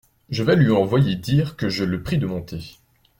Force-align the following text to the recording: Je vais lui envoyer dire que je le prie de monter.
Je 0.31 0.41
vais 0.41 0.55
lui 0.55 0.71
envoyer 0.71 1.15
dire 1.15 1.55
que 1.57 1.69
je 1.69 1.83
le 1.83 2.01
prie 2.01 2.17
de 2.17 2.25
monter. 2.25 2.77